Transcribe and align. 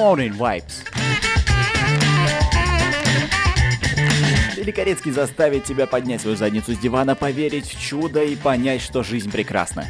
Morning 0.00 0.34
Vibes. 0.34 0.82
Великорецкий 4.56 5.12
заставит 5.12 5.64
тебя 5.64 5.86
поднять 5.86 6.22
свою 6.22 6.38
задницу 6.38 6.72
с 6.72 6.78
дивана, 6.78 7.14
поверить 7.14 7.66
в 7.66 7.78
чудо 7.78 8.22
и 8.22 8.34
понять, 8.34 8.80
что 8.80 9.02
жизнь 9.02 9.30
прекрасна. 9.30 9.84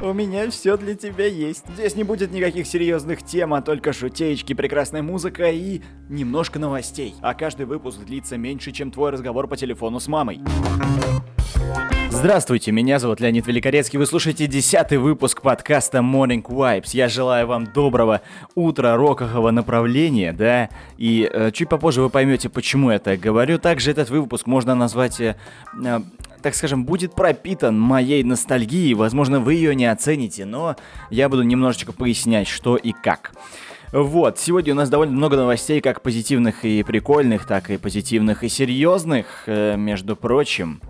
У 0.00 0.12
меня 0.12 0.50
все 0.50 0.76
для 0.76 0.96
тебя 0.96 1.26
есть. 1.26 1.62
Здесь 1.74 1.94
не 1.94 2.02
будет 2.02 2.32
никаких 2.32 2.66
серьезных 2.66 3.22
тем, 3.22 3.54
а 3.54 3.62
только 3.62 3.92
шутеечки, 3.92 4.52
прекрасная 4.52 5.02
музыка 5.02 5.52
и 5.52 5.82
немножко 6.08 6.58
новостей. 6.58 7.14
А 7.20 7.34
каждый 7.34 7.66
выпуск 7.66 8.00
длится 8.00 8.38
меньше, 8.38 8.72
чем 8.72 8.90
твой 8.90 9.10
разговор 9.10 9.46
по 9.46 9.56
телефону 9.56 10.00
с 10.00 10.08
мамой. 10.08 10.40
Здравствуйте, 12.20 12.70
меня 12.70 12.98
зовут 12.98 13.18
Леонид 13.20 13.46
Великорецкий, 13.46 13.98
вы 13.98 14.04
слушаете 14.04 14.46
десятый 14.46 14.98
выпуск 14.98 15.40
подкаста 15.40 16.00
Morning 16.00 16.42
Vibes. 16.42 16.90
Я 16.92 17.08
желаю 17.08 17.46
вам 17.46 17.64
доброго 17.64 18.20
утра 18.54 18.94
рокового 18.94 19.50
направления, 19.50 20.34
да, 20.34 20.68
и 20.98 21.26
э, 21.32 21.50
чуть 21.50 21.70
попозже 21.70 22.02
вы 22.02 22.10
поймете, 22.10 22.50
почему 22.50 22.90
я 22.90 22.98
так 22.98 23.20
говорю. 23.20 23.58
Также 23.58 23.90
этот 23.90 24.10
выпуск 24.10 24.46
можно 24.46 24.74
назвать 24.74 25.18
э, 25.18 25.34
э, 25.82 26.00
так 26.42 26.54
скажем, 26.54 26.84
будет 26.84 27.14
пропитан 27.14 27.80
моей 27.80 28.22
ностальгией. 28.22 28.92
Возможно, 28.92 29.40
вы 29.40 29.54
ее 29.54 29.74
не 29.74 29.86
оцените, 29.86 30.44
но 30.44 30.76
я 31.08 31.30
буду 31.30 31.42
немножечко 31.42 31.92
пояснять, 31.92 32.48
что 32.48 32.76
и 32.76 32.92
как. 32.92 33.32
Вот, 33.92 34.38
сегодня 34.38 34.74
у 34.74 34.76
нас 34.76 34.90
довольно 34.90 35.14
много 35.14 35.38
новостей, 35.38 35.80
как 35.80 36.02
позитивных 36.02 36.66
и 36.66 36.82
прикольных, 36.82 37.46
так 37.46 37.70
и 37.70 37.78
позитивных 37.78 38.44
и 38.44 38.50
серьезных, 38.50 39.44
э, 39.46 39.76
между 39.78 40.16
прочим. 40.16 40.82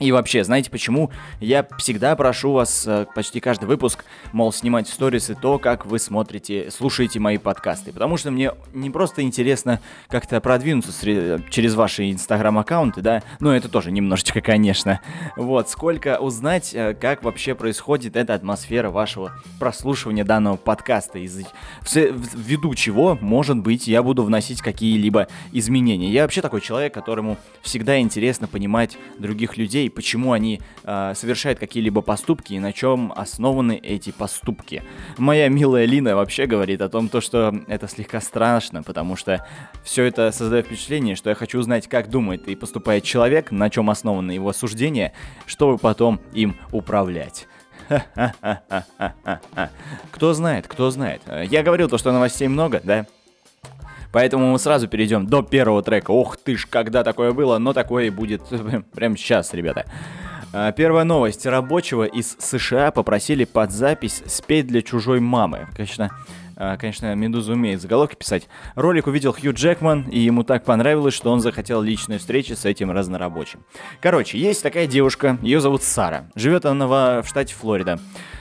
И 0.00 0.12
вообще, 0.12 0.44
знаете 0.44 0.70
почему? 0.70 1.10
Я 1.40 1.66
всегда 1.78 2.14
прошу 2.14 2.52
вас 2.52 2.86
э, 2.86 3.06
почти 3.14 3.40
каждый 3.40 3.64
выпуск, 3.64 4.04
мол, 4.32 4.52
снимать 4.52 4.86
в 4.88 4.92
сторисы 4.92 5.34
то, 5.34 5.58
как 5.58 5.86
вы 5.86 5.98
смотрите, 5.98 6.70
слушаете 6.70 7.18
мои 7.18 7.38
подкасты. 7.38 7.92
Потому 7.92 8.16
что 8.16 8.30
мне 8.30 8.52
не 8.74 8.90
просто 8.90 9.22
интересно 9.22 9.80
как-то 10.08 10.40
продвинуться 10.40 10.92
через 11.50 11.74
ваши 11.74 12.10
инстаграм-аккаунты, 12.10 13.00
да, 13.00 13.22
но 13.40 13.54
это 13.54 13.68
тоже 13.68 13.90
немножечко, 13.90 14.40
конечно. 14.42 15.00
Вот, 15.36 15.68
сколько 15.68 16.18
узнать, 16.18 16.74
э, 16.74 16.94
как 16.94 17.24
вообще 17.24 17.54
происходит 17.54 18.16
эта 18.16 18.34
атмосфера 18.34 18.90
вашего 18.90 19.32
прослушивания 19.58 20.24
данного 20.24 20.56
подкаста, 20.56 21.18
из 21.18 21.38
ввиду 21.84 22.74
чего, 22.74 23.18
может 23.20 23.58
быть, 23.58 23.86
я 23.86 24.02
буду 24.02 24.22
вносить 24.22 24.60
какие-либо 24.60 25.28
изменения. 25.52 26.10
Я 26.10 26.22
вообще 26.22 26.42
такой 26.42 26.60
человек, 26.60 26.94
которому 26.94 27.36
всегда 27.62 28.00
интересно 28.00 28.48
понимать 28.48 28.96
других 29.18 29.56
людей, 29.56 29.87
людей, 29.88 29.90
почему 29.90 30.32
они 30.32 30.60
э, 30.84 31.12
совершают 31.14 31.58
какие-либо 31.58 32.02
поступки 32.02 32.54
и 32.54 32.58
на 32.58 32.72
чем 32.72 33.12
основаны 33.16 33.80
эти 33.82 34.10
поступки. 34.10 34.82
Моя 35.16 35.48
милая 35.48 35.86
Лина 35.86 36.14
вообще 36.14 36.46
говорит 36.46 36.80
о 36.80 36.88
том, 36.88 37.08
то, 37.08 37.20
что 37.20 37.54
это 37.68 37.88
слегка 37.88 38.20
страшно, 38.20 38.82
потому 38.82 39.16
что 39.16 39.44
все 39.84 40.04
это 40.04 40.30
создает 40.32 40.66
впечатление, 40.66 41.16
что 41.16 41.30
я 41.30 41.34
хочу 41.34 41.58
узнать, 41.58 41.88
как 41.88 42.10
думает 42.10 42.48
и 42.48 42.54
поступает 42.54 43.04
человек, 43.04 43.50
на 43.50 43.70
чем 43.70 43.90
основаны 43.90 44.32
его 44.32 44.52
суждения, 44.52 45.12
чтобы 45.46 45.78
потом 45.78 46.20
им 46.34 46.56
управлять. 46.72 47.46
Кто 50.10 50.34
знает, 50.34 50.66
кто 50.66 50.90
знает. 50.90 51.22
Я 51.50 51.62
говорил 51.62 51.88
то, 51.88 51.96
что 51.96 52.12
новостей 52.12 52.48
много, 52.48 52.80
да? 52.84 53.06
Поэтому 54.12 54.52
мы 54.52 54.58
сразу 54.58 54.88
перейдем 54.88 55.26
до 55.26 55.42
первого 55.42 55.82
трека. 55.82 56.10
Ох 56.10 56.36
ты 56.36 56.56
ж, 56.56 56.66
когда 56.68 57.04
такое 57.04 57.32
было, 57.32 57.58
но 57.58 57.72
такое 57.72 58.06
и 58.06 58.10
будет 58.10 58.42
прямо 58.92 59.16
сейчас, 59.16 59.52
ребята. 59.54 59.84
А, 60.52 60.72
первая 60.72 61.04
новость. 61.04 61.44
Рабочего 61.46 62.04
из 62.04 62.36
США 62.38 62.90
попросили 62.90 63.44
под 63.44 63.70
запись 63.70 64.22
спеть 64.26 64.66
для 64.66 64.80
чужой 64.80 65.20
мамы. 65.20 65.68
Конечно, 65.76 66.10
а, 66.56 66.76
конечно, 66.76 67.14
Медуза 67.14 67.52
умеет 67.52 67.82
заголовки 67.82 68.14
писать. 68.14 68.48
Ролик 68.74 69.06
увидел 69.06 69.32
Хью 69.32 69.52
Джекман, 69.52 70.02
и 70.08 70.18
ему 70.18 70.42
так 70.42 70.64
понравилось, 70.64 71.14
что 71.14 71.30
он 71.30 71.40
захотел 71.40 71.82
личной 71.82 72.18
встречи 72.18 72.54
с 72.54 72.64
этим 72.64 72.90
разнорабочим. 72.90 73.60
Короче, 74.00 74.38
есть 74.38 74.62
такая 74.62 74.86
девушка, 74.86 75.38
ее 75.42 75.60
зовут 75.60 75.82
Сара. 75.82 76.30
Живет 76.34 76.64
она 76.64 76.88
в 76.88 77.24
штате 77.26 77.54
Флорида 77.54 78.00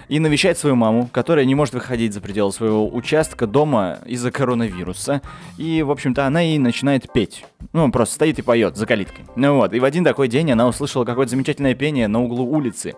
и 0.09 0.19
навещает 0.19 0.57
свою 0.57 0.75
маму, 0.75 1.09
которая 1.11 1.45
не 1.45 1.55
может 1.55 1.73
выходить 1.73 2.13
за 2.13 2.21
пределы 2.21 2.51
своего 2.51 2.87
участка 2.93 3.47
дома 3.47 3.99
из-за 4.05 4.31
коронавируса. 4.31 5.21
И, 5.57 5.81
в 5.83 5.91
общем-то, 5.91 6.25
она 6.25 6.41
ей 6.41 6.57
начинает 6.57 7.11
петь. 7.11 7.45
Ну, 7.73 7.91
просто 7.91 8.15
стоит 8.15 8.39
и 8.39 8.41
поет 8.41 8.77
за 8.77 8.85
калиткой. 8.85 9.25
Ну 9.35 9.57
вот, 9.57 9.73
и 9.73 9.79
в 9.79 9.83
один 9.83 10.03
такой 10.03 10.27
день 10.27 10.51
она 10.51 10.67
услышала 10.67 11.05
какое-то 11.05 11.31
замечательное 11.31 11.75
пение 11.75 12.07
на 12.07 12.21
углу 12.23 12.45
улицы. 12.45 12.95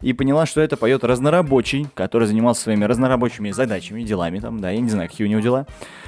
И 0.00 0.12
поняла, 0.12 0.46
что 0.46 0.60
это 0.60 0.76
поет 0.76 1.04
разнорабочий, 1.04 1.86
который 1.94 2.26
занимался 2.26 2.62
своими 2.62 2.84
разнорабочими 2.84 3.50
задачами, 3.50 4.02
делами 4.02 4.38
там, 4.38 4.60
да, 4.60 4.70
я 4.70 4.80
не 4.80 4.90
знаю, 4.90 5.08
какие 5.08 5.26
у 5.26 5.30
него 5.30 5.40
дела. 5.40 5.66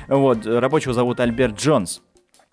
Вот, 0.09 0.47
рабочего 0.47 0.94
зовут 0.94 1.21
Альберт 1.21 1.59
Джонс. 1.59 2.03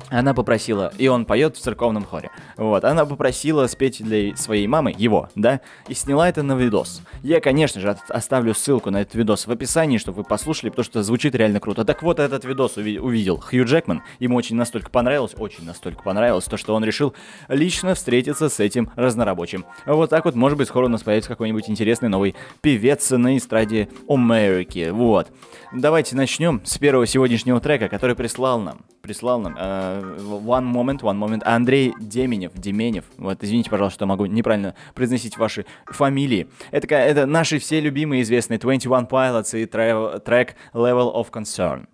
Она 0.10 0.34
попросила, 0.34 0.92
и 0.98 1.08
он 1.08 1.26
поет 1.26 1.56
в 1.56 1.62
церковном 1.62 2.06
хоре. 2.06 2.32
Вот, 2.58 2.84
она 2.84 3.06
попросила 3.06 3.68
спеть 3.68 4.04
для 4.04 4.36
своей 4.36 4.68
мамы, 4.68 4.94
его, 4.98 5.30
да, 5.36 5.62
и 5.88 5.94
сняла 5.94 6.28
это 6.28 6.44
на 6.44 6.54
видос. 6.54 7.02
Я, 7.24 7.40
конечно 7.40 7.80
же, 7.80 7.96
оставлю 8.10 8.54
ссылку 8.54 8.92
на 8.92 9.02
этот 9.02 9.16
видос 9.16 9.48
в 9.48 9.52
описании, 9.52 9.98
чтобы 9.98 10.18
вы 10.18 10.24
послушали, 10.24 10.70
потому 10.70 10.84
что 10.84 11.04
звучит 11.04 11.36
реально 11.36 11.60
круто. 11.60 11.86
Так 11.86 12.04
вот, 12.04 12.20
этот 12.20 12.44
видос 12.46 12.78
уви- 12.78 13.00
увидел 13.00 13.38
Хью 13.40 13.66
Джекман, 13.66 14.04
ему 14.20 14.36
очень 14.36 14.56
настолько 14.56 14.90
понравилось, 14.90 15.34
очень 15.38 15.66
настолько 15.66 16.04
понравилось, 16.04 16.46
то, 16.46 16.58
что 16.58 16.76
он 16.76 16.84
решил 16.84 17.14
лично 17.48 17.96
встретиться 17.96 18.50
с 18.50 18.60
этим 18.60 18.92
разнорабочим. 18.96 19.66
Вот 19.86 20.10
так 20.10 20.26
вот, 20.26 20.36
может 20.36 20.58
быть, 20.58 20.68
скоро 20.68 20.86
у 20.86 20.90
нас 20.90 21.04
появится 21.04 21.30
какой-нибудь 21.30 21.70
интересный 21.70 22.10
новый 22.10 22.36
певец 22.62 23.10
на 23.12 23.38
эстраде 23.38 23.90
Америки. 24.08 24.90
Вот. 24.92 25.28
Давайте 25.74 26.16
начнем 26.16 26.62
с 26.66 26.78
первого 26.78 27.08
сегодняшнего 27.08 27.60
трека, 27.60 27.88
который 27.88 28.16
прислал 28.16 28.60
нам. 28.60 28.80
Прислал 29.12 29.42
нам 29.42 29.58
uh, 29.58 30.42
One 30.46 30.72
Moment, 30.72 31.02
One 31.02 31.18
Moment. 31.18 31.42
Андрей 31.44 31.94
Деменев, 32.00 32.54
Деменев. 32.56 33.04
Вот, 33.18 33.44
извините, 33.44 33.70
пожалуйста, 33.70 33.96
что 33.96 34.06
могу 34.06 34.26
неправильно 34.26 34.74
произносить 34.96 35.38
ваши 35.38 35.66
фамилии. 35.86 36.48
Это, 36.72 36.96
это 36.96 37.26
наши 37.26 37.60
все 37.60 37.82
любимые 37.82 38.22
известные 38.22 38.58
21 38.58 39.08
Pilots 39.08 39.62
и 39.62 39.66
трек 39.66 40.56
Level 40.74 41.14
of 41.14 41.30
Concern. 41.30 41.88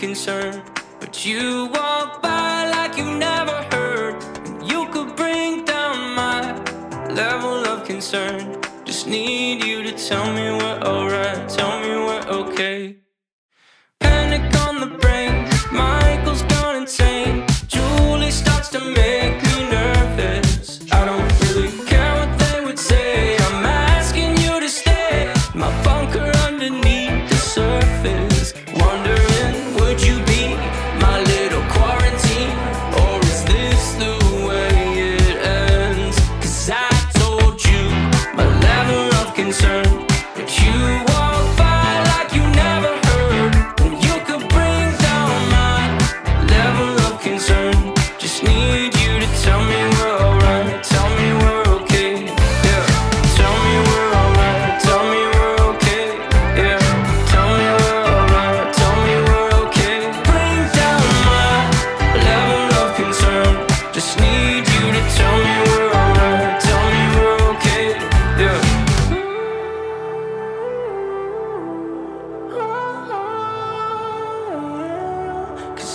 concern. 0.00 0.62
But 0.98 1.26
you 1.26 1.68
walk 1.74 2.22
by 2.22 2.70
like 2.70 2.96
you 2.96 3.04
never 3.04 3.58
heard. 3.70 4.14
You 4.64 4.88
could 4.88 5.14
bring 5.14 5.66
down 5.66 6.14
my 6.14 6.40
level 7.10 7.66
of 7.66 7.86
concern. 7.86 8.62
Just 8.86 9.06
need 9.06 9.62
you 9.62 9.82
to 9.82 9.92
tell 9.92 10.26
me 10.32 10.44
we're 10.58 10.80
alright, 10.92 11.48
tell 11.50 11.80
me 11.82 11.90
we're 11.90 12.26
okay. 12.40 12.96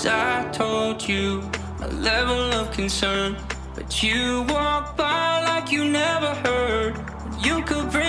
I 0.08 0.50
told 0.52 1.08
you 1.08 1.42
my 1.80 1.88
level 1.88 2.52
of 2.54 2.72
concern. 2.72 3.38
But 3.74 4.04
you 4.04 4.46
walk 4.50 4.96
by 4.98 5.44
like 5.44 5.72
you 5.72 5.86
never 5.86 6.34
heard. 6.48 6.96
You 7.44 7.62
could 7.64 7.90
bring 7.92 8.05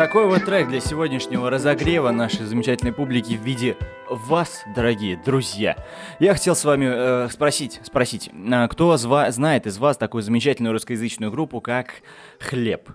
Такой 0.00 0.24
вот 0.24 0.46
трек 0.46 0.66
для 0.70 0.80
сегодняшнего 0.80 1.50
разогрева 1.50 2.10
нашей 2.10 2.46
замечательной 2.46 2.94
публики 2.94 3.34
в 3.34 3.42
виде 3.42 3.76
вас, 4.08 4.62
дорогие 4.74 5.20
друзья. 5.22 5.76
Я 6.18 6.32
хотел 6.32 6.56
с 6.56 6.64
вами 6.64 6.86
э, 6.90 7.28
спросить, 7.30 7.80
спросить, 7.84 8.30
а 8.50 8.66
кто 8.68 8.94
зва- 8.94 9.30
знает 9.30 9.66
из 9.66 9.76
вас 9.76 9.98
такую 9.98 10.22
замечательную 10.22 10.72
русскоязычную 10.72 11.30
группу, 11.30 11.60
как 11.60 11.96
Хлеб? 12.38 12.88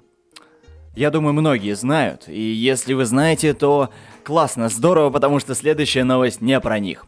Я 0.96 1.12
думаю, 1.12 1.34
многие 1.34 1.76
знают, 1.76 2.28
и 2.28 2.42
если 2.42 2.96
вы 2.96 3.06
знаете, 3.06 3.54
то 3.54 3.92
классно, 4.24 4.68
здорово, 4.68 5.12
потому 5.12 5.38
что 5.38 5.54
следующая 5.54 6.06
новость 6.06 6.42
не 6.42 6.60
про 6.60 6.80
них. 6.80 7.06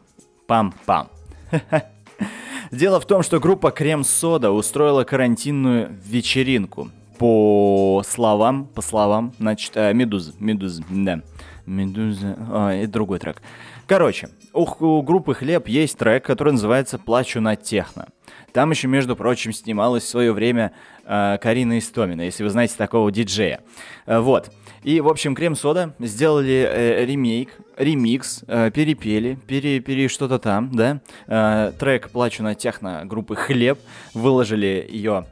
Пам-пам. 0.47 1.07
Дело 2.71 2.99
в 2.99 3.07
том, 3.07 3.23
что 3.23 3.39
группа 3.39 3.71
Крем 3.71 4.03
Сода 4.03 4.51
устроила 4.51 5.05
карантинную 5.05 5.89
вечеринку. 6.05 6.91
По 7.17 8.03
словам, 8.05 8.65
по 8.65 8.81
словам, 8.81 9.33
значит, 9.39 9.71
э, 9.75 9.93
Медуза, 9.93 10.33
Медуза, 10.39 10.83
да, 10.89 11.21
Медуза, 11.65 12.37
а, 12.51 12.71
это 12.71 12.91
другой 12.91 13.19
трек. 13.19 13.41
Короче, 13.87 14.29
у, 14.53 14.65
у 14.85 15.01
группы 15.01 15.33
Хлеб 15.33 15.67
есть 15.67 15.97
трек, 15.97 16.25
который 16.25 16.53
называется 16.53 16.97
«Плачу 16.97 17.39
на 17.41 17.55
техно». 17.55 18.07
Там 18.51 18.71
еще, 18.71 18.87
между 18.87 19.15
прочим, 19.15 19.53
снималась 19.53 20.03
в 20.03 20.09
свое 20.09 20.33
время 20.33 20.73
э, 21.05 21.37
Карина 21.41 21.77
Истомина, 21.77 22.21
если 22.21 22.43
вы 22.43 22.49
знаете 22.49 22.75
такого 22.77 23.11
диджея. 23.11 23.61
Э, 24.05 24.19
вот. 24.19 24.51
И, 24.83 24.99
в 25.01 25.07
общем, 25.07 25.35
Крем 25.35 25.55
Сода 25.55 25.93
сделали 25.99 26.67
э, 26.69 27.05
ремейк, 27.05 27.49
ремикс, 27.77 28.43
э, 28.47 28.71
перепели, 28.71 29.35
пере, 29.47 29.79
пере 29.79 30.07
что-то 30.07 30.39
там, 30.39 30.71
да. 30.73 31.01
Э, 31.27 31.71
трек 31.77 32.09
«Плачу 32.09 32.43
на 32.43 32.55
техно» 32.55 33.03
группы 33.05 33.35
Хлеб, 33.35 33.79
выложили 34.13 34.87
ее 34.89 35.25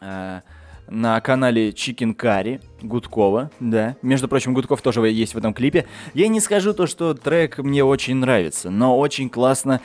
э, 0.00 0.40
на 0.90 1.20
канале 1.20 1.70
Chicken 1.70 2.14
Curry 2.16 2.60
Гудкова, 2.82 3.50
да. 3.60 3.96
Между 4.02 4.28
прочим, 4.28 4.54
Гудков 4.54 4.82
тоже 4.82 5.00
есть 5.08 5.34
в 5.34 5.38
этом 5.38 5.54
клипе. 5.54 5.86
Я 6.14 6.28
не 6.28 6.40
скажу 6.40 6.74
то, 6.74 6.86
что 6.86 7.14
трек 7.14 7.58
мне 7.58 7.84
очень 7.84 8.16
нравится, 8.16 8.70
но 8.70 8.98
очень 8.98 9.30
классно 9.30 9.80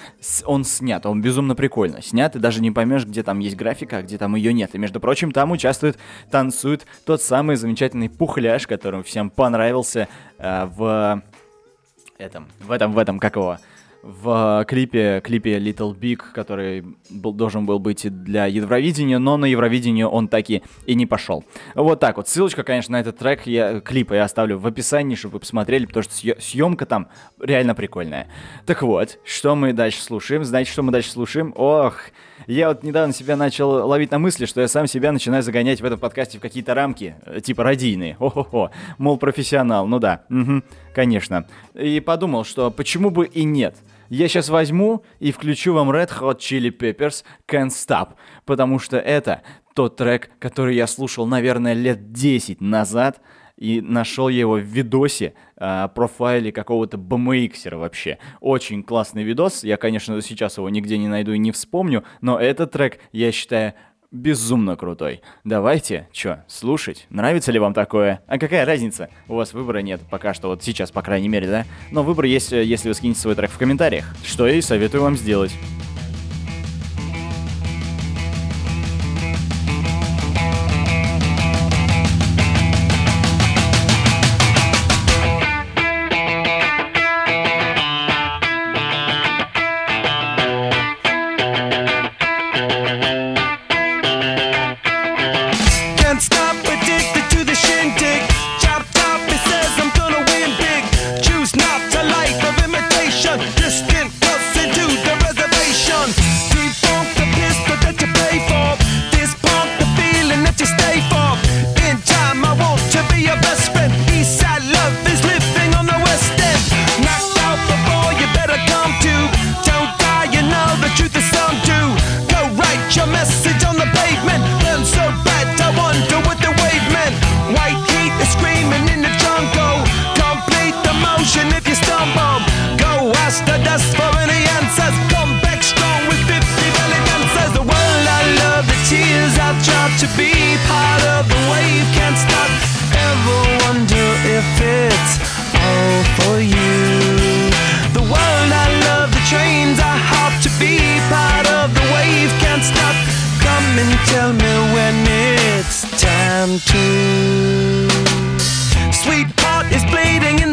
он 0.45 0.63
снят, 0.63 1.05
он 1.05 1.21
безумно 1.21 1.55
прикольно 1.55 2.01
снят, 2.01 2.35
и 2.35 2.39
даже 2.39 2.61
не 2.61 2.71
поймешь, 2.71 3.05
где 3.05 3.23
там 3.23 3.39
есть 3.39 3.55
графика, 3.55 3.97
а 3.97 4.01
где 4.01 4.17
там 4.17 4.35
ее 4.35 4.53
нет. 4.53 4.75
И, 4.75 4.77
между 4.77 4.99
прочим, 4.99 5.31
там 5.31 5.51
участвует, 5.51 5.97
танцует 6.31 6.85
тот 7.05 7.21
самый 7.21 7.55
замечательный 7.55 8.09
пухляш, 8.09 8.67
которым 8.67 9.03
всем 9.03 9.29
понравился 9.29 10.07
э, 10.37 10.65
в 10.65 11.21
этом, 12.17 12.47
в 12.59 12.71
этом, 12.71 12.93
в 12.93 12.97
этом, 12.97 13.19
как 13.19 13.35
его, 13.35 13.57
в 14.05 14.61
э, 14.61 14.65
клипе, 14.65 15.19
клипе 15.23 15.57
Little 15.57 15.97
Big, 15.97 16.21
который 16.31 16.85
был, 17.09 17.33
должен 17.33 17.65
был 17.65 17.79
быть 17.79 18.05
и 18.05 18.09
для 18.09 18.45
Евровидения, 18.45 19.17
но 19.17 19.35
на 19.35 19.45
Евровидение 19.45 20.07
он 20.07 20.27
таки 20.27 20.61
и 20.85 20.93
не 20.93 21.07
пошел. 21.07 21.43
Вот 21.73 21.99
так 21.99 22.17
вот. 22.17 22.29
Ссылочка, 22.29 22.63
конечно, 22.63 22.93
на 22.93 23.01
этот 23.01 23.17
трек, 23.17 23.47
я, 23.47 23.79
клипа 23.79 24.13
я 24.13 24.25
оставлю 24.25 24.59
в 24.59 24.67
описании, 24.67 25.15
чтобы 25.15 25.33
вы 25.33 25.39
посмотрели, 25.39 25.87
потому 25.87 26.03
что 26.03 26.13
съемка 26.13 26.85
там 26.85 27.07
реально 27.39 27.73
прикольная. 27.73 28.27
Так 28.67 28.83
вот, 28.83 29.17
что 29.23 29.55
мы 29.55 29.73
дальше 29.73 30.03
слушаем? 30.03 30.43
Знаете, 30.43 30.71
что 30.71 30.83
мы 30.83 30.91
дальше 30.91 31.09
слушаем? 31.09 31.51
Ох, 31.55 31.95
я 32.45 32.67
вот 32.67 32.83
недавно 32.83 33.11
себя 33.11 33.35
начал 33.35 33.87
ловить 33.87 34.11
на 34.11 34.19
мысли, 34.19 34.45
что 34.45 34.61
я 34.61 34.67
сам 34.67 34.85
себя 34.85 35.11
начинаю 35.11 35.41
загонять 35.41 35.81
в 35.81 35.85
этом 35.85 35.97
подкасте 35.97 36.37
в 36.37 36.41
какие-то 36.41 36.75
рамки, 36.75 37.15
э, 37.25 37.41
типа 37.41 37.63
радийные. 37.63 38.17
О-хо-хо. 38.19 38.69
Мол, 38.99 39.17
профессионал. 39.17 39.87
Ну 39.87 39.97
да, 39.97 40.25
мгм, 40.29 40.63
конечно. 40.93 41.47
И 41.73 41.99
подумал, 42.01 42.43
что 42.43 42.69
почему 42.69 43.09
бы 43.09 43.25
и 43.25 43.43
нет. 43.43 43.75
Я 44.09 44.27
сейчас 44.27 44.49
возьму 44.49 45.03
и 45.19 45.31
включу 45.31 45.73
вам 45.73 45.91
Red 45.91 46.11
Hot 46.19 46.37
Chili 46.37 46.75
Peppers 46.75 47.23
Can't 47.47 47.69
Stop, 47.69 48.09
потому 48.45 48.79
что 48.79 48.97
это 48.97 49.41
тот 49.73 49.97
трек, 49.97 50.29
который 50.39 50.75
я 50.75 50.87
слушал, 50.87 51.25
наверное, 51.25 51.73
лет 51.73 52.11
10 52.11 52.61
назад, 52.61 53.21
и 53.57 53.81
нашел 53.81 54.27
его 54.27 54.55
в 54.55 54.63
видосе, 54.63 55.33
а, 55.57 55.87
профайле 55.87 56.51
какого-то 56.51 56.97
BMXера 56.97 57.77
вообще. 57.77 58.17
Очень 58.41 58.83
классный 58.83 59.23
видос, 59.23 59.63
я, 59.63 59.77
конечно, 59.77 60.21
сейчас 60.21 60.57
его 60.57 60.69
нигде 60.69 60.97
не 60.97 61.07
найду 61.07 61.31
и 61.33 61.37
не 61.37 61.51
вспомню, 61.51 62.03
но 62.21 62.39
этот 62.39 62.71
трек, 62.71 62.99
я 63.11 63.31
считаю, 63.31 63.73
безумно 64.15 64.75
крутой. 64.75 65.21
Давайте, 65.43 66.07
чё, 66.11 66.37
слушать? 66.47 67.05
Нравится 67.09 67.51
ли 67.51 67.59
вам 67.59 67.73
такое? 67.73 68.21
А 68.27 68.39
какая 68.39 68.65
разница? 68.65 69.09
У 69.27 69.35
вас 69.35 69.53
выбора 69.53 69.79
нет 69.79 70.01
пока 70.09 70.33
что, 70.33 70.47
вот 70.47 70.63
сейчас, 70.63 70.91
по 70.91 71.01
крайней 71.01 71.29
мере, 71.29 71.47
да? 71.47 71.65
Но 71.91 72.03
выбор 72.03 72.25
есть, 72.25 72.53
э, 72.53 72.63
если 72.63 72.87
вы 72.87 72.93
скинете 72.93 73.19
свой 73.19 73.35
трек 73.35 73.51
в 73.51 73.57
комментариях, 73.57 74.05
что 74.23 74.47
я 74.47 74.55
и 74.55 74.61
советую 74.61 75.03
вам 75.03 75.17
сделать. 75.17 75.51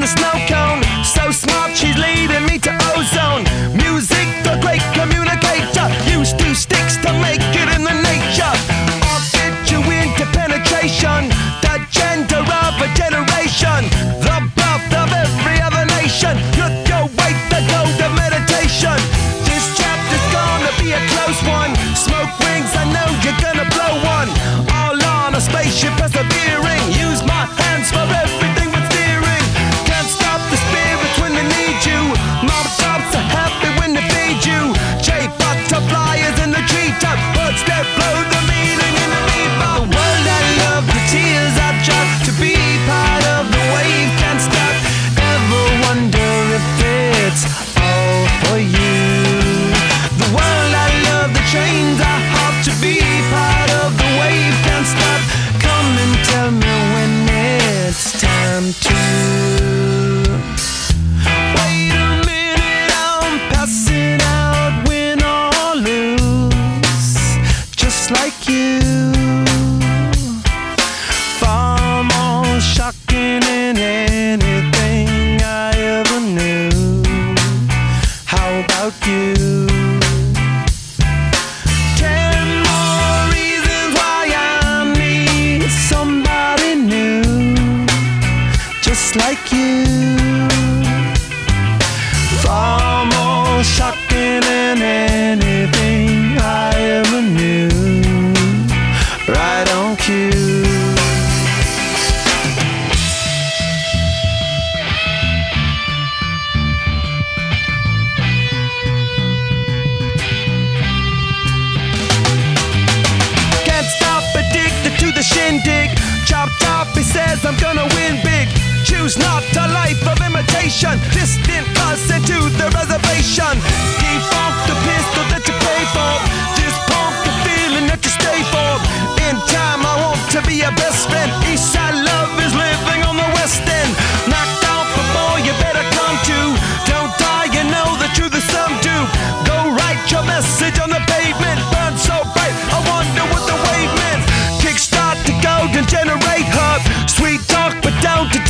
The 0.02 0.08
snow 0.08 0.51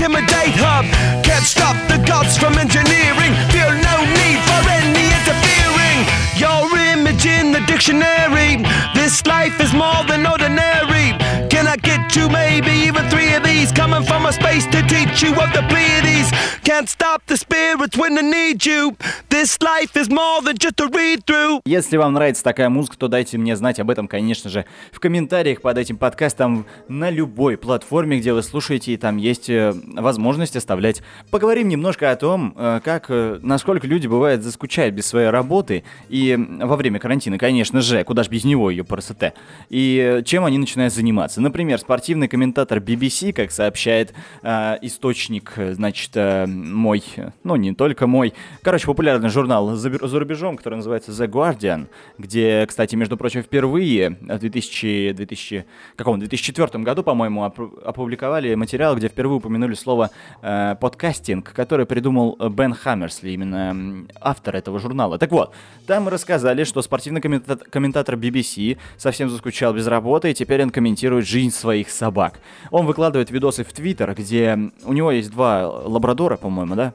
intimidate 0.02 0.58
hub. 0.58 0.84
Can't 1.22 1.44
stop 1.46 1.78
the 1.86 1.98
gods 2.02 2.36
from 2.36 2.58
engineering. 2.58 3.30
Feel 3.54 3.70
no 3.70 3.96
need 4.18 4.38
for 4.50 4.62
any 4.66 5.06
interfering. 5.14 5.98
Your 6.34 6.66
image 6.90 7.24
in 7.24 7.52
the 7.52 7.62
dictionary. 7.70 8.58
This 8.98 9.24
life 9.26 9.60
is 9.60 9.72
more 9.72 10.02
than 10.10 10.26
ordinary. 10.26 11.14
Can 11.46 11.68
I 11.68 11.76
get 11.76 12.10
two, 12.10 12.28
maybe 12.28 12.72
even 12.90 13.08
three 13.10 13.32
of 13.34 13.44
these? 13.44 13.70
Coming 13.70 14.02
from 14.02 14.26
a 14.26 14.32
space 14.32 14.66
to 14.74 14.82
teach 14.90 15.22
you 15.22 15.30
of 15.38 15.52
the 15.54 15.62
Pleiades. 15.70 16.34
Can't 16.72 16.88
stop 16.88 17.20
the 17.26 17.36
spirits 17.36 17.98
when 17.98 18.14
they 18.14 18.22
need 18.22 18.64
you. 18.64 18.96
This 19.28 19.60
life 19.60 19.94
is 19.94 20.08
more 20.08 20.40
than 20.40 20.56
just 20.56 20.80
a 20.80 20.86
read 20.86 21.22
through. 21.26 21.60
Если 21.66 21.98
вам 21.98 22.14
нравится 22.14 22.42
такая 22.42 22.70
музыка, 22.70 22.96
то 22.96 23.08
дайте 23.08 23.36
мне 23.36 23.56
знать 23.56 23.78
об 23.78 23.90
этом, 23.90 24.08
конечно 24.08 24.48
же, 24.48 24.64
в 24.90 24.98
комментариях 24.98 25.60
под 25.60 25.76
этим 25.76 25.98
подкастом 25.98 26.64
на 26.88 27.10
любой 27.10 27.58
платформе, 27.58 28.20
где 28.20 28.32
вы 28.32 28.42
слушаете, 28.42 28.94
и 28.94 28.96
там 28.96 29.18
есть 29.18 29.50
э, 29.50 29.74
возможность 29.96 30.56
оставлять. 30.56 31.02
Поговорим 31.30 31.68
немножко 31.68 32.10
о 32.10 32.16
том, 32.16 32.54
э, 32.56 32.80
как, 32.82 33.10
э, 33.10 33.38
насколько 33.42 33.86
люди, 33.86 34.06
бывает, 34.06 34.42
заскучают 34.42 34.94
без 34.94 35.06
своей 35.06 35.28
работы, 35.28 35.84
и 36.08 36.38
во 36.38 36.76
время 36.76 36.98
карантина, 36.98 37.36
конечно 37.36 37.82
же, 37.82 38.02
куда 38.04 38.22
ж 38.22 38.28
без 38.28 38.44
него 38.44 38.70
ее 38.70 38.82
ПРСТ, 38.82 39.34
и 39.68 40.22
чем 40.24 40.46
они 40.46 40.56
начинают 40.56 40.94
заниматься. 40.94 41.42
Например, 41.42 41.78
спортивный 41.78 42.28
комментатор 42.28 42.78
BBC, 42.78 43.34
как 43.34 43.50
сообщает 43.50 44.14
э, 44.42 44.78
источник, 44.80 45.52
значит, 45.56 46.12
э, 46.14 46.46
мой, 46.62 47.02
ну 47.44 47.56
не 47.56 47.74
только 47.74 48.06
мой, 48.06 48.32
короче, 48.62 48.86
популярный 48.86 49.28
журнал 49.28 49.74
за, 49.74 49.90
за 50.06 50.18
рубежом, 50.18 50.56
который 50.56 50.76
называется 50.76 51.12
The 51.12 51.28
Guardian, 51.28 51.88
где, 52.18 52.64
кстати, 52.66 52.94
между 52.94 53.16
прочим, 53.16 53.42
впервые 53.42 54.16
в 54.20 54.38
2000, 54.38 55.12
2000, 55.12 55.64
каком, 55.96 56.18
2004 56.18 56.82
году, 56.84 57.02
по-моему, 57.02 57.44
опубликовали 57.44 58.54
материал, 58.54 58.96
где 58.96 59.08
впервые 59.08 59.38
упомянули 59.38 59.74
слово 59.74 60.10
э, 60.42 60.76
подкастинг, 60.80 61.52
который 61.52 61.86
придумал 61.86 62.36
Бен 62.50 62.74
Хаммерсли, 62.74 63.30
именно 63.30 64.06
автор 64.20 64.56
этого 64.56 64.78
журнала. 64.78 65.18
Так 65.18 65.30
вот, 65.30 65.52
там 65.86 66.08
рассказали, 66.08 66.64
что 66.64 66.82
спортивный 66.82 67.20
коммента- 67.20 67.56
комментатор 67.70 68.16
BBC 68.16 68.78
совсем 68.96 69.30
заскучал 69.30 69.74
без 69.74 69.86
работы, 69.86 70.30
и 70.30 70.34
теперь 70.34 70.62
он 70.62 70.70
комментирует 70.70 71.26
жизнь 71.26 71.50
своих 71.50 71.90
собак. 71.90 72.40
Он 72.70 72.86
выкладывает 72.86 73.30
видосы 73.30 73.64
в 73.64 73.72
Твиттер, 73.72 74.14
где 74.14 74.58
у 74.84 74.92
него 74.92 75.10
есть 75.10 75.30
два 75.30 75.68
лабрадора, 75.68 76.36
по-моему, 76.52 76.74
да? 76.74 76.94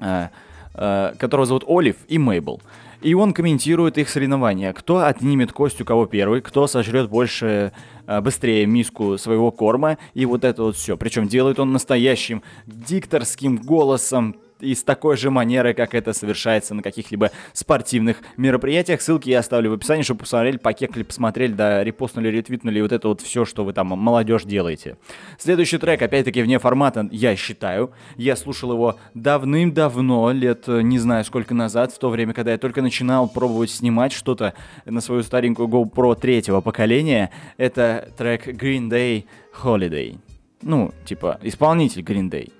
э, 0.00 0.28
э, 0.74 1.14
которого 1.18 1.46
зовут 1.46 1.64
Олив 1.66 1.96
и 2.08 2.18
Мейбл. 2.18 2.60
И 3.02 3.14
он 3.14 3.32
комментирует 3.32 3.98
их 3.98 4.08
соревнования. 4.08 4.72
Кто 4.72 4.98
отнимет 4.98 5.52
кость 5.52 5.80
у 5.80 5.84
кого 5.84 6.06
первый, 6.06 6.40
кто 6.40 6.66
сожрет 6.66 7.08
больше, 7.08 7.72
э, 8.06 8.20
быстрее 8.20 8.66
миску 8.66 9.16
своего 9.18 9.50
корма, 9.50 9.96
и 10.14 10.26
вот 10.26 10.44
это 10.44 10.62
вот 10.62 10.76
все. 10.76 10.96
Причем 10.96 11.28
делает 11.28 11.58
он 11.58 11.72
настоящим 11.72 12.42
дикторским 12.66 13.56
голосом, 13.56 14.36
и 14.60 14.74
с 14.74 14.82
такой 14.82 15.16
же 15.16 15.30
манерой, 15.30 15.74
как 15.74 15.94
это 15.94 16.12
совершается 16.12 16.74
на 16.74 16.82
каких-либо 16.82 17.30
спортивных 17.52 18.18
мероприятиях. 18.36 19.00
Ссылки 19.00 19.28
я 19.28 19.40
оставлю 19.40 19.70
в 19.70 19.74
описании, 19.74 20.02
чтобы 20.02 20.20
посмотрели, 20.20 20.56
покекли, 20.56 21.02
посмотрели, 21.02 21.52
да, 21.52 21.84
репостнули, 21.84 22.28
ретвитнули, 22.28 22.80
вот 22.80 22.92
это 22.92 23.08
вот 23.08 23.20
все, 23.20 23.44
что 23.44 23.64
вы 23.64 23.72
там, 23.72 23.88
молодежь, 23.88 24.44
делаете. 24.44 24.96
Следующий 25.38 25.78
трек, 25.78 26.00
опять-таки, 26.02 26.42
вне 26.42 26.58
формата, 26.58 27.08
я 27.10 27.36
считаю. 27.36 27.92
Я 28.16 28.36
слушал 28.36 28.72
его 28.72 28.98
давным-давно, 29.14 30.32
лет 30.32 30.64
э, 30.68 30.82
не 30.82 30.98
знаю 30.98 31.24
сколько 31.24 31.54
назад, 31.54 31.92
в 31.92 31.98
то 31.98 32.10
время, 32.10 32.32
когда 32.32 32.52
я 32.52 32.58
только 32.58 32.82
начинал 32.82 33.28
пробовать 33.28 33.70
снимать 33.70 34.12
что-то 34.12 34.54
на 34.84 35.00
свою 35.00 35.22
старенькую 35.22 35.68
GoPro 35.68 36.18
третьего 36.18 36.60
поколения. 36.60 37.30
Это 37.56 38.10
трек 38.16 38.46
Green 38.48 38.88
Day 38.88 39.24
Holiday. 39.62 40.18
Ну, 40.62 40.92
типа, 41.04 41.38
исполнитель 41.42 42.02
Green 42.02 42.30
Day, 42.30 42.52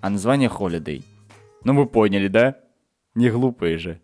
а 0.00 0.10
название 0.10 0.48
Holiday. 0.48 1.02
Ну 1.68 1.74
вы 1.74 1.84
поняли, 1.84 2.28
да? 2.28 2.56
Не 3.14 3.28
глупые 3.28 3.76
же. 3.76 4.00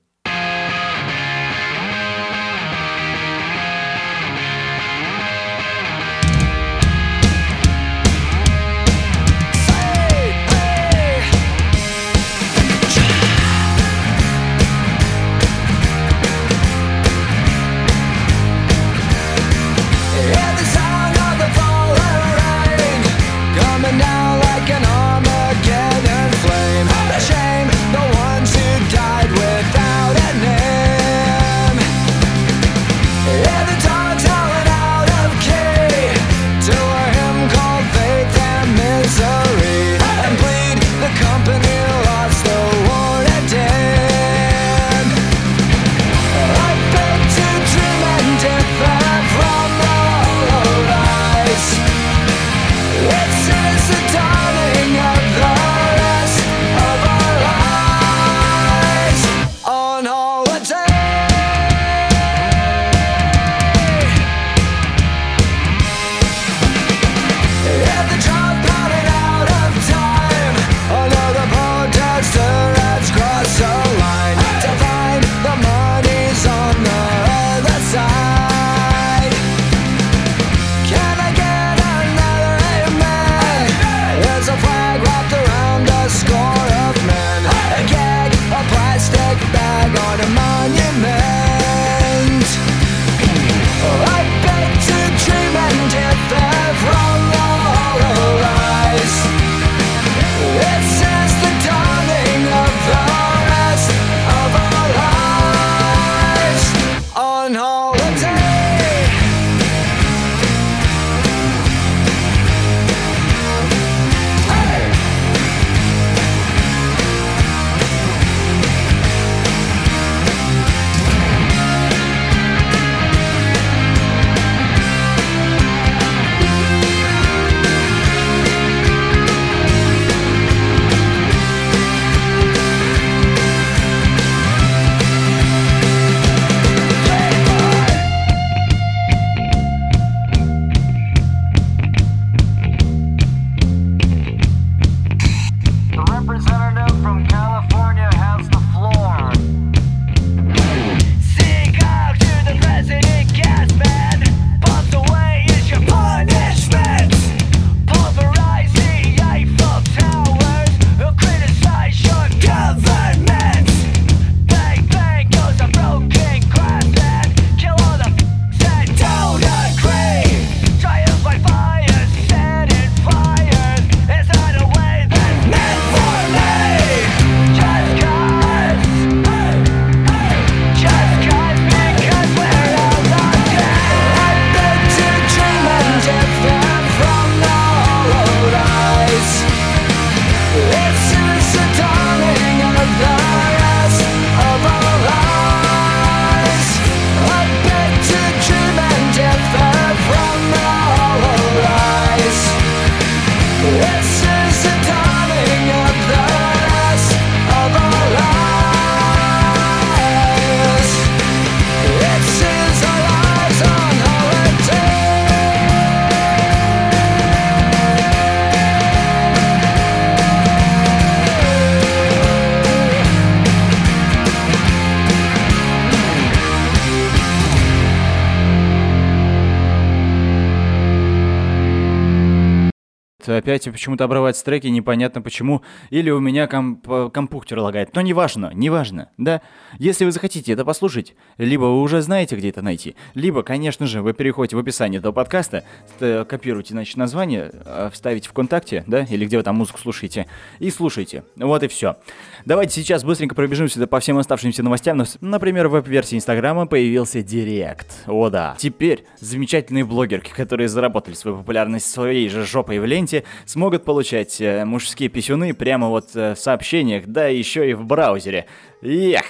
Опять 233.29 233.65
почему-то 233.71 234.05
обрываются 234.05 234.45
треки, 234.45 234.67
непонятно 234.67 235.23
почему. 235.23 235.63
Или 235.91 236.11
у 236.11 236.21
меня 236.21 236.47
комп 236.47 236.87
компьютер 237.13 237.59
лагает. 237.61 237.95
Но 237.95 238.01
неважно, 238.01 238.51
неважно, 238.55 239.11
да? 239.19 239.41
Если 239.79 240.05
вы 240.05 240.13
захотите 240.13 240.53
это 240.53 240.65
послушать, 240.65 241.15
либо 241.39 241.63
вы 241.65 241.81
уже 241.81 242.01
знаете, 242.03 242.37
где 242.37 242.49
это 242.49 242.63
найти, 242.63 242.97
либо, 243.15 243.43
конечно 243.43 243.87
же, 243.87 244.03
вы 244.03 244.13
переходите 244.13 244.57
в 244.57 244.59
описание 244.59 244.99
этого 244.99 245.13
подкаста, 245.13 245.65
ст- 245.99 246.27
копируете, 246.29 246.75
значит, 246.75 246.97
название, 246.97 247.51
э, 247.53 247.91
вставите 247.93 248.29
ВКонтакте, 248.29 248.83
да, 248.87 249.03
или 249.03 249.25
где 249.27 249.37
вы 249.37 249.43
там 249.43 249.57
музыку 249.57 249.79
слушаете, 249.79 250.27
и 250.59 250.71
слушайте. 250.71 251.23
Вот 251.37 251.63
и 251.63 251.69
все. 251.69 251.97
Давайте 252.45 252.75
сейчас 252.75 253.05
быстренько 253.05 253.35
пробежимся 253.35 253.87
по 253.87 254.01
всем 254.01 254.19
оставшимся 254.19 254.63
новостям. 254.63 255.03
Например, 255.21 255.69
в 255.69 255.73
веб-версии 255.73 256.17
Инстаграма 256.17 256.67
появился 256.67 257.23
Директ. 257.23 258.05
О 258.07 258.31
да. 258.31 258.57
Теперь 258.59 259.05
замечательные 259.21 259.85
блогерки, 259.85 260.31
которые 260.31 260.69
заработали 260.69 261.15
свою 261.15 261.37
популярность 261.37 261.91
своей 261.91 262.29
же 262.29 262.45
жопой 262.45 262.79
в 262.81 262.85
ленте, 262.85 263.14
смогут 263.47 263.85
получать 263.85 264.41
э, 264.41 264.65
мужские 264.65 265.09
писюны 265.09 265.55
прямо 265.55 265.89
вот 265.89 266.17
э, 266.17 266.35
в 266.35 266.39
сообщениях, 266.39 267.05
да 267.07 267.27
еще 267.27 267.71
и 267.71 267.75
в 267.75 267.85
браузере. 267.85 268.47
Эх, 268.83 269.25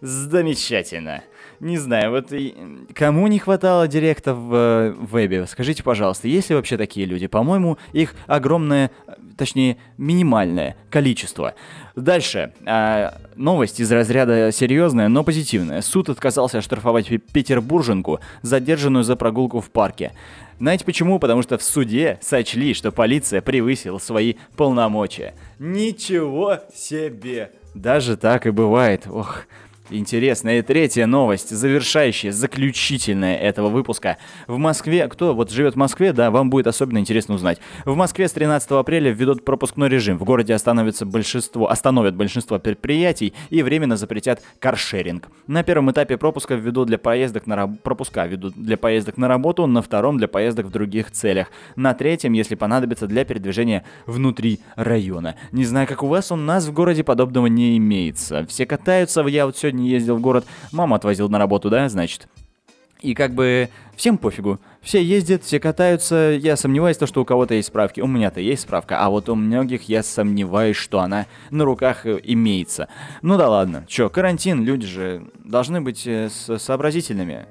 замечательно. 0.00 1.22
Не 1.60 1.78
знаю, 1.78 2.10
вот 2.10 2.32
кому 2.94 3.26
не 3.28 3.38
хватало 3.38 3.88
директа 3.88 4.34
в 4.34 4.54
э, 4.54 4.94
вебе? 5.10 5.46
Скажите, 5.46 5.82
пожалуйста, 5.82 6.28
есть 6.28 6.50
ли 6.50 6.56
вообще 6.56 6.76
такие 6.76 7.06
люди? 7.06 7.26
По-моему, 7.26 7.78
их 7.92 8.14
огромное, 8.26 8.90
э, 9.06 9.12
точнее, 9.36 9.78
минимальное 9.96 10.76
количество. 10.90 11.54
Дальше. 11.94 12.52
а, 12.66 13.18
новость 13.36 13.80
из 13.80 13.90
разряда 13.90 14.52
серьезная, 14.52 15.08
но 15.08 15.24
позитивная. 15.24 15.80
Суд 15.80 16.10
отказался 16.10 16.58
оштрафовать 16.58 17.08
пе- 17.08 17.18
петербурженку, 17.18 18.20
задержанную 18.42 19.02
за 19.04 19.16
прогулку 19.16 19.60
в 19.60 19.70
парке. 19.70 20.12
Знаете 20.58 20.84
почему? 20.84 21.18
Потому 21.18 21.42
что 21.42 21.58
в 21.58 21.62
суде 21.62 22.18
сочли, 22.22 22.74
что 22.74 22.92
полиция 22.92 23.40
превысила 23.42 23.98
свои 23.98 24.34
полномочия. 24.56 25.34
Ничего 25.58 26.58
себе! 26.74 27.52
Даже 27.74 28.16
так 28.16 28.46
и 28.46 28.50
бывает. 28.50 29.06
Ох, 29.06 29.42
Интересная 29.90 30.58
и 30.58 30.62
третья 30.62 31.06
новость, 31.06 31.50
завершающая, 31.50 32.32
заключительная 32.32 33.36
этого 33.36 33.68
выпуска. 33.68 34.16
В 34.48 34.58
Москве, 34.58 35.06
кто 35.06 35.32
вот 35.32 35.52
живет 35.52 35.74
в 35.74 35.76
Москве, 35.76 36.12
да, 36.12 36.32
вам 36.32 36.50
будет 36.50 36.66
особенно 36.66 36.98
интересно 36.98 37.36
узнать. 37.36 37.58
В 37.84 37.94
Москве 37.94 38.26
с 38.26 38.32
13 38.32 38.68
апреля 38.72 39.12
введут 39.12 39.44
пропускной 39.44 39.88
режим. 39.88 40.18
В 40.18 40.24
городе 40.24 40.54
остановится 40.54 41.06
большинство, 41.06 41.70
остановят 41.70 42.16
большинство 42.16 42.58
предприятий 42.58 43.32
и 43.50 43.62
временно 43.62 43.96
запретят 43.96 44.42
каршеринг. 44.58 45.28
На 45.46 45.62
первом 45.62 45.92
этапе 45.92 46.16
пропуска 46.16 46.56
введут 46.56 46.88
для 46.88 46.98
поездок 46.98 47.46
на 47.46 47.54
раб- 47.54 47.80
пропуска 47.80 48.26
введут 48.26 48.54
для 48.56 48.76
поездок 48.76 49.16
на 49.18 49.28
работу, 49.28 49.66
на 49.68 49.82
втором 49.82 50.18
для 50.18 50.26
поездок 50.26 50.66
в 50.66 50.70
других 50.70 51.12
целях. 51.12 51.52
На 51.76 51.94
третьем, 51.94 52.32
если 52.32 52.56
понадобится, 52.56 53.06
для 53.06 53.24
передвижения 53.24 53.84
внутри 54.06 54.58
района. 54.74 55.36
Не 55.52 55.64
знаю, 55.64 55.86
как 55.86 56.02
у 56.02 56.08
вас, 56.08 56.32
у 56.32 56.36
нас 56.36 56.66
в 56.66 56.72
городе 56.72 57.04
подобного 57.04 57.46
не 57.46 57.76
имеется. 57.76 58.44
Все 58.48 58.66
катаются, 58.66 59.24
я 59.26 59.46
вот 59.46 59.56
сегодня 59.56 59.75
ездил 59.78 60.16
в 60.16 60.20
город, 60.20 60.46
маму 60.72 60.94
отвозил 60.94 61.28
на 61.28 61.38
работу, 61.38 61.70
да, 61.70 61.88
значит. 61.88 62.28
И 63.02 63.14
как 63.14 63.34
бы 63.34 63.68
всем 63.94 64.18
пофигу. 64.18 64.58
Все 64.80 65.02
ездят, 65.02 65.44
все 65.44 65.60
катаются. 65.60 66.36
Я 66.40 66.56
сомневаюсь, 66.56 66.96
то, 66.96 67.06
что 67.06 67.20
у 67.20 67.24
кого-то 67.24 67.54
есть 67.54 67.68
справки. 67.68 68.00
У 68.00 68.06
меня-то 68.06 68.40
есть 68.40 68.62
справка, 68.62 69.04
а 69.04 69.10
вот 69.10 69.28
у 69.28 69.34
многих 69.34 69.88
я 69.88 70.02
сомневаюсь, 70.02 70.76
что 70.76 71.00
она 71.00 71.26
на 71.50 71.64
руках 71.64 72.06
э, 72.06 72.18
имеется. 72.22 72.88
Ну 73.22 73.36
да 73.36 73.48
ладно. 73.48 73.84
Чё, 73.86 74.08
карантин, 74.08 74.64
люди 74.64 74.86
же 74.86 75.26
должны 75.44 75.80
быть 75.80 76.06
э, 76.06 76.28
сообразительными. 76.30 77.46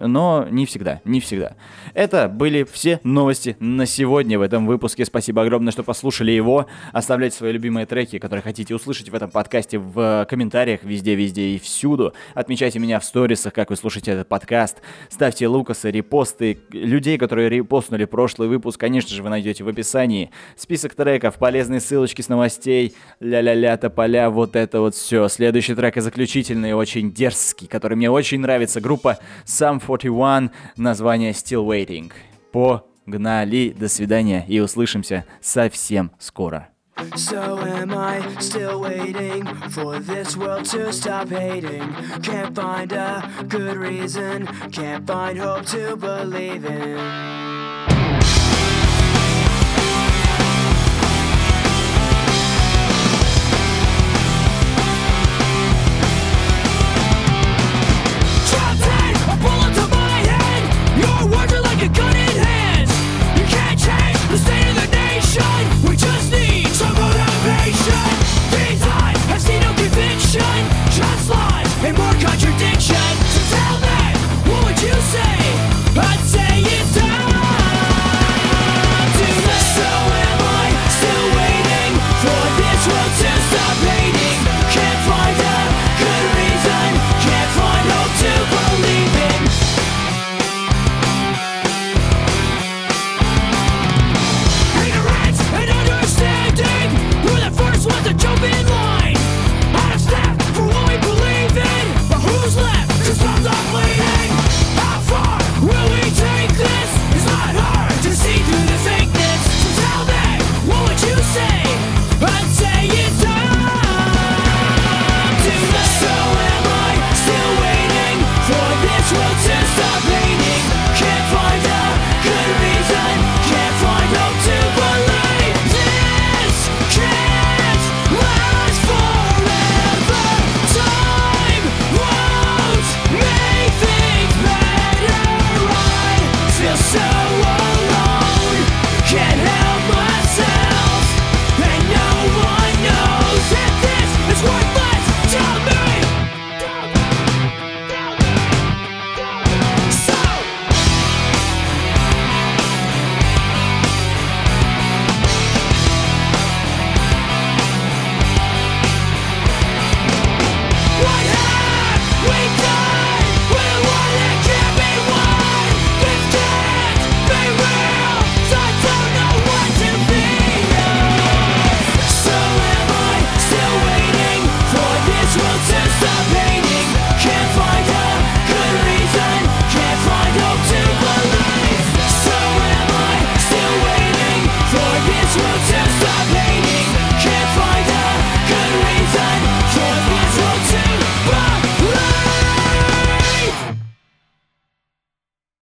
Но 0.00 0.46
не 0.50 0.66
всегда, 0.66 1.00
не 1.04 1.20
всегда. 1.20 1.56
Это 1.94 2.28
были 2.28 2.64
все 2.64 3.00
новости 3.02 3.56
на 3.60 3.86
сегодня 3.86 4.38
в 4.38 4.42
этом 4.42 4.66
выпуске. 4.66 5.04
Спасибо 5.04 5.42
огромное, 5.42 5.72
что 5.72 5.82
послушали 5.82 6.32
его. 6.32 6.66
Оставляйте 6.92 7.36
свои 7.36 7.52
любимые 7.52 7.86
треки, 7.86 8.18
которые 8.18 8.42
хотите 8.42 8.74
услышать 8.74 9.08
в 9.08 9.14
этом 9.14 9.30
подкасте 9.30 9.78
в 9.78 10.26
комментариях 10.28 10.82
везде, 10.82 11.14
везде 11.14 11.48
и 11.48 11.58
всюду. 11.58 12.12
Отмечайте 12.34 12.78
меня 12.78 13.00
в 13.00 13.04
сторисах, 13.04 13.52
как 13.52 13.70
вы 13.70 13.76
слушаете 13.76 14.12
этот 14.12 14.28
подкаст. 14.28 14.82
Ставьте 15.08 15.46
лукасы, 15.48 15.90
репосты. 15.90 16.58
Людей, 16.70 17.18
которые 17.18 17.48
репостнули 17.48 18.04
прошлый 18.04 18.48
выпуск, 18.48 18.78
конечно 18.78 19.14
же, 19.14 19.22
вы 19.22 19.30
найдете 19.30 19.64
в 19.64 19.68
описании. 19.68 20.30
Список 20.56 20.94
треков, 20.94 21.36
полезные 21.36 21.80
ссылочки 21.80 22.22
с 22.22 22.28
новостей, 22.28 22.94
ля-ля-ля, 23.20 23.76
тополя, 23.76 24.30
вот 24.30 24.56
это 24.56 24.80
вот 24.80 24.94
все. 24.94 25.28
Следующий 25.28 25.74
трек 25.74 25.96
и 25.96 26.00
заключительный, 26.00 26.74
очень 26.74 27.12
дерзкий, 27.12 27.66
который 27.66 27.96
мне 27.96 28.10
очень 28.10 28.40
нравится. 28.40 28.80
Группа 28.80 29.18
Sum 29.44 29.80
41, 29.86 30.50
название 30.76 31.30
Still 31.30 31.64
Waiting. 31.64 32.12
Погнали, 32.52 33.70
до 33.70 33.88
свидания 33.88 34.44
и 34.48 34.58
услышимся 34.58 35.24
совсем 35.40 36.10
скоро. 36.18 36.68
So 37.14 37.58
am 37.58 37.92
I 37.92 38.22
still 38.40 38.80
waiting 38.80 39.44
for 39.68 39.98
this 39.98 40.34
world 40.34 40.64
to 40.70 40.90
stop 40.92 41.28
hating? 41.28 41.82
Can't 42.22 42.54
find 42.54 42.90
a 42.92 43.22
good 43.48 43.76
reason, 43.76 44.46
can't 44.72 45.06
find 45.06 45.38
hope 45.38 45.66
to 45.66 45.94
believe 45.96 46.64
in. 46.64 47.95